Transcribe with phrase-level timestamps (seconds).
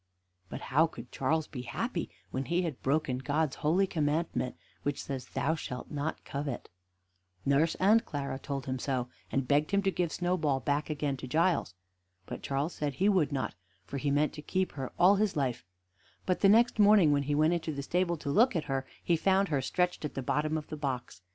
[0.49, 5.27] But how could Charles be happy when he had broken God's holy commandment, which says,
[5.27, 6.69] "Thou shalt not covet?"
[7.45, 11.27] Nurse and Clara told him so, and begged him to give Snowball back again to
[11.27, 11.75] Giles.
[12.25, 13.53] But Charles said he would not,
[13.85, 15.63] for he meant to keep her all his life;
[16.25, 19.15] but the next morning, when he went into the stable to look at her, he
[19.15, 21.21] found her stretched at the bottom of the box.